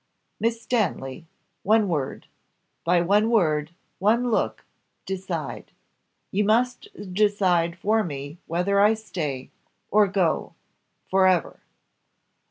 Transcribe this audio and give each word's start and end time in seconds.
"Miss 0.39 0.59
Stanley, 0.59 1.27
one 1.61 1.87
word 1.87 2.25
by 2.83 3.01
one 3.01 3.29
word, 3.29 3.69
one 3.99 4.31
look 4.31 4.65
decide. 5.05 5.73
You 6.31 6.43
must 6.43 6.87
decide 7.13 7.77
for 7.77 8.03
me 8.03 8.39
whether 8.47 8.79
I 8.79 8.95
stay 8.95 9.51
or 9.91 10.07
go 10.07 10.55
for 11.07 11.27
ever!" 11.27 11.59